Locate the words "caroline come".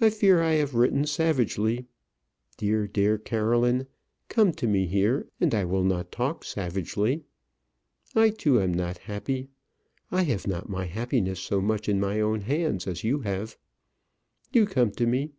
3.18-4.50